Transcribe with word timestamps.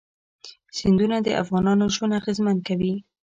سیندونه 0.77 1.17
د 1.23 1.27
افغانانو 1.41 1.85
ژوند 1.95 2.17
اغېزمن 2.19 2.57
کوي. 2.67 2.93